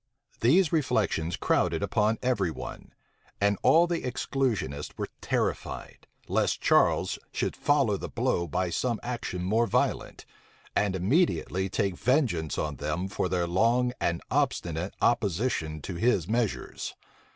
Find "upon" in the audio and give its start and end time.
1.83-2.17